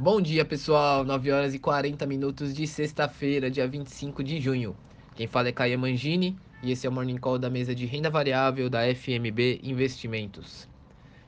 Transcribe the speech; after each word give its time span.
Bom 0.00 0.18
dia, 0.18 0.46
pessoal. 0.46 1.04
9 1.04 1.30
horas 1.30 1.52
e 1.52 1.58
40 1.58 2.06
minutos 2.06 2.54
de 2.54 2.66
sexta-feira, 2.66 3.50
dia 3.50 3.68
25 3.68 4.24
de 4.24 4.40
junho. 4.40 4.74
Quem 5.14 5.26
fala 5.26 5.48
é 5.48 5.52
Caia 5.52 5.76
Mangini 5.76 6.38
e 6.62 6.72
esse 6.72 6.86
é 6.86 6.88
o 6.88 6.92
Morning 6.92 7.18
Call 7.18 7.38
da 7.38 7.50
mesa 7.50 7.74
de 7.74 7.84
renda 7.84 8.08
variável 8.08 8.70
da 8.70 8.80
FMB 8.94 9.60
Investimentos. 9.62 10.66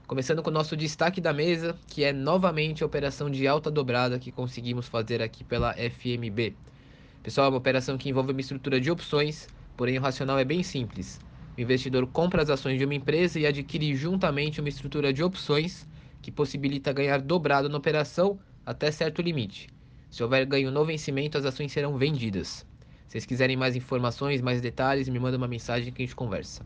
Começando 0.07 0.43
com 0.43 0.49
o 0.49 0.53
nosso 0.53 0.75
destaque 0.75 1.21
da 1.21 1.35
mesa, 1.35 1.77
que 1.87 2.03
é 2.03 2.15
novamente 2.15 2.83
a 2.83 2.87
operação 2.87 3.29
de 3.29 3.47
alta 3.47 3.71
dobrada 3.71 4.19
que 4.19 4.33
conseguimos 4.33 4.89
fazer 4.89 5.21
aqui 5.21 5.45
pela 5.45 5.75
FMB. 5.75 6.55
Pessoal, 7.23 7.49
é 7.49 7.51
uma 7.51 7.59
operação 7.59 7.99
que 7.99 8.09
envolve 8.09 8.33
uma 8.33 8.41
estrutura 8.41 8.81
de 8.81 8.91
opções, 8.91 9.49
porém 9.77 9.99
o 9.99 10.01
racional 10.01 10.39
é 10.39 10.47
bem 10.47 10.63
simples. 10.63 11.21
O 11.59 11.61
investidor 11.61 12.07
compra 12.07 12.41
as 12.41 12.49
ações 12.49 12.79
de 12.79 12.87
uma 12.87 12.95
empresa 12.95 13.39
e 13.39 13.45
adquire 13.45 13.95
juntamente 13.95 14.61
uma 14.61 14.71
estrutura 14.71 15.13
de 15.13 15.23
opções 15.23 15.87
que 16.23 16.31
possibilita 16.33 16.91
ganhar 16.91 17.21
dobrado 17.21 17.69
na 17.69 17.77
operação 17.77 18.39
até 18.65 18.91
certo 18.91 19.21
limite. 19.21 19.69
Se 20.11 20.23
houver 20.23 20.47
ganho 20.47 20.71
no 20.71 20.85
vencimento, 20.85 21.39
as 21.39 21.45
ações 21.45 21.73
serão 21.73 21.97
vendidas. 21.97 22.67
Se 23.09 23.13
vocês 23.13 23.27
quiserem 23.27 23.57
mais 23.57 23.77
informações, 23.77 24.41
mais 24.41 24.61
detalhes, 24.61 25.09
me 25.09 25.19
manda 25.19 25.37
uma 25.37 25.49
mensagem 25.49 25.93
que 25.93 26.03
a 26.03 26.07
gente 26.07 26.15
conversa. 26.15 26.65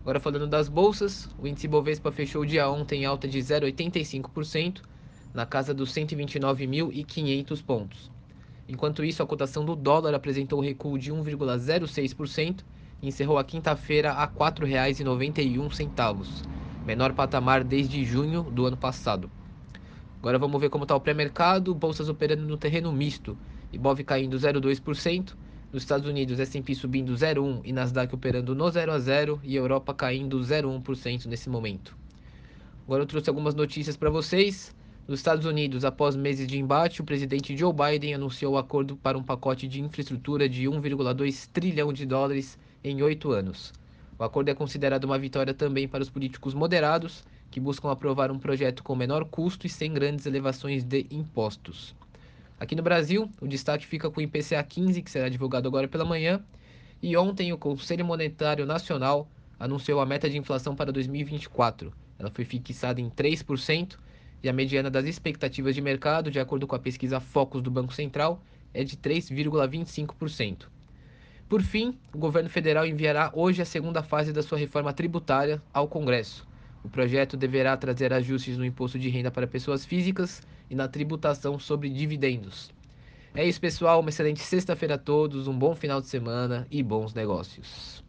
Agora 0.00 0.20
falando 0.20 0.46
das 0.46 0.68
bolsas, 0.68 1.28
o 1.38 1.46
índice 1.46 1.66
Bovespa 1.66 2.12
fechou 2.12 2.42
o 2.42 2.46
dia 2.46 2.70
ontem 2.70 3.02
em 3.02 3.04
alta 3.04 3.26
de 3.26 3.38
0,85%, 3.38 4.80
na 5.34 5.44
casa 5.44 5.74
dos 5.74 5.92
129.500 5.92 7.64
pontos. 7.64 8.10
Enquanto 8.68 9.04
isso, 9.04 9.22
a 9.22 9.26
cotação 9.26 9.64
do 9.64 9.76
dólar 9.76 10.14
apresentou 10.14 10.60
recuo 10.60 10.98
de 10.98 11.12
1,06% 11.12 12.64
e 13.02 13.08
encerrou 13.08 13.38
a 13.38 13.44
quinta-feira 13.44 14.12
a 14.12 14.24
R$ 14.24 14.32
4,91, 14.38 16.46
menor 16.84 17.12
patamar 17.12 17.62
desde 17.62 18.04
junho 18.04 18.44
do 18.44 18.64
ano 18.64 18.76
passado. 18.76 19.30
Agora 20.18 20.38
vamos 20.38 20.60
ver 20.60 20.70
como 20.70 20.84
está 20.84 20.96
o 20.96 21.00
pré-mercado, 21.00 21.74
bolsas 21.74 22.08
operando 22.08 22.44
no 22.44 22.56
terreno 22.56 22.92
misto, 22.92 23.36
Ibov 23.72 24.02
caindo 24.04 24.36
0,2%, 24.36 25.34
nos 25.72 25.82
Estados 25.82 26.08
Unidos 26.08 26.40
S&P 26.40 26.74
subindo 26.74 27.12
0,1% 27.12 27.60
e 27.64 27.72
Nasdaq 27.72 28.14
operando 28.14 28.54
no 28.54 28.70
0 28.70 28.92
a 28.92 28.98
0 28.98 29.40
e 29.44 29.54
Europa 29.54 29.92
caindo 29.92 30.38
0,1% 30.38 31.26
nesse 31.26 31.50
momento. 31.50 31.96
Agora 32.84 33.02
eu 33.02 33.06
trouxe 33.06 33.28
algumas 33.28 33.54
notícias 33.54 33.96
para 33.96 34.10
vocês. 34.10 34.74
Nos 35.06 35.20
Estados 35.20 35.44
Unidos, 35.44 35.84
após 35.84 36.16
meses 36.16 36.46
de 36.48 36.58
embate, 36.58 37.00
o 37.00 37.04
presidente 37.04 37.56
Joe 37.56 37.72
Biden 37.72 38.14
anunciou 38.14 38.54
o 38.54 38.58
acordo 38.58 38.96
para 38.96 39.18
um 39.18 39.22
pacote 39.22 39.68
de 39.68 39.80
infraestrutura 39.80 40.48
de 40.48 40.64
1,2 40.64 41.48
trilhão 41.52 41.92
de 41.92 42.06
dólares 42.06 42.58
em 42.82 43.02
oito 43.02 43.30
anos. 43.30 43.72
O 44.18 44.24
acordo 44.24 44.48
é 44.48 44.54
considerado 44.54 45.04
uma 45.04 45.18
vitória 45.18 45.52
também 45.52 45.86
para 45.86 46.02
os 46.02 46.10
políticos 46.10 46.54
moderados, 46.54 47.22
que 47.50 47.60
buscam 47.60 47.90
aprovar 47.90 48.30
um 48.30 48.38
projeto 48.38 48.82
com 48.82 48.94
menor 48.94 49.24
custo 49.24 49.66
e 49.66 49.70
sem 49.70 49.92
grandes 49.92 50.26
elevações 50.26 50.84
de 50.84 51.06
impostos. 51.10 51.94
Aqui 52.58 52.74
no 52.74 52.82
Brasil, 52.82 53.30
o 53.40 53.46
destaque 53.46 53.86
fica 53.86 54.10
com 54.10 54.20
o 54.20 54.22
IPCA 54.22 54.62
15, 54.62 55.02
que 55.02 55.10
será 55.10 55.28
divulgado 55.28 55.68
agora 55.68 55.86
pela 55.86 56.04
manhã, 56.04 56.42
e 57.02 57.16
ontem 57.16 57.52
o 57.52 57.58
Conselho 57.58 58.04
Monetário 58.04 58.64
Nacional 58.64 59.28
anunciou 59.58 60.00
a 60.00 60.06
meta 60.06 60.28
de 60.28 60.38
inflação 60.38 60.74
para 60.74 60.90
2024. 60.90 61.92
Ela 62.18 62.30
foi 62.30 62.44
fixada 62.44 63.00
em 63.00 63.10
3% 63.10 63.96
e 64.42 64.48
a 64.48 64.52
mediana 64.52 64.90
das 64.90 65.06
expectativas 65.06 65.74
de 65.74 65.82
mercado, 65.82 66.30
de 66.30 66.40
acordo 66.40 66.66
com 66.66 66.74
a 66.74 66.78
pesquisa 66.78 67.20
Focus 67.20 67.62
do 67.62 67.70
Banco 67.70 67.92
Central, 67.92 68.42
é 68.72 68.84
de 68.84 68.96
3,25%. 68.96 70.66
Por 71.48 71.62
fim, 71.62 71.96
o 72.12 72.18
governo 72.18 72.50
federal 72.50 72.86
enviará 72.86 73.30
hoje 73.32 73.62
a 73.62 73.64
segunda 73.64 74.02
fase 74.02 74.32
da 74.32 74.42
sua 74.42 74.58
reforma 74.58 74.92
tributária 74.92 75.62
ao 75.72 75.86
Congresso. 75.86 76.46
O 76.86 76.88
projeto 76.88 77.36
deverá 77.36 77.76
trazer 77.76 78.12
ajustes 78.12 78.56
no 78.56 78.64
imposto 78.64 78.96
de 78.96 79.08
renda 79.08 79.28
para 79.28 79.44
pessoas 79.44 79.84
físicas 79.84 80.40
e 80.70 80.74
na 80.76 80.86
tributação 80.86 81.58
sobre 81.58 81.90
dividendos. 81.90 82.70
É 83.34 83.44
isso, 83.44 83.60
pessoal. 83.60 83.98
Uma 83.98 84.10
excelente 84.10 84.38
sexta-feira 84.40 84.94
a 84.94 84.98
todos, 84.98 85.48
um 85.48 85.58
bom 85.58 85.74
final 85.74 86.00
de 86.00 86.06
semana 86.06 86.64
e 86.70 86.84
bons 86.84 87.12
negócios. 87.12 88.05